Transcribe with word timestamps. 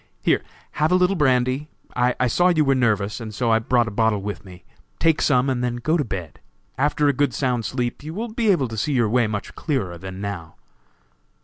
Here, 0.23 0.41
have 0.71 0.91
a 0.91 0.95
little 0.95 1.15
brandy; 1.15 1.67
I 1.95 2.25
saw 2.25 2.47
you 2.47 2.65
were 2.65 2.73
nervous, 2.73 3.19
and 3.21 3.35
so 3.35 3.59
brought 3.59 3.87
a 3.87 3.91
bottle 3.91 4.19
with 4.23 4.43
me; 4.43 4.63
take 4.97 5.21
some, 5.21 5.47
and 5.47 5.63
then 5.63 5.75
go 5.75 5.95
to 5.95 6.03
bed. 6.03 6.39
After 6.75 7.07
a 7.07 7.13
good 7.13 7.35
sound 7.35 7.65
sleep 7.65 8.01
you 8.03 8.15
will 8.15 8.29
be 8.29 8.49
able 8.49 8.67
to 8.69 8.77
see 8.77 8.93
your 8.93 9.09
way 9.09 9.27
much 9.27 9.53
clearer 9.53 9.99
than 9.99 10.19
now." 10.19 10.55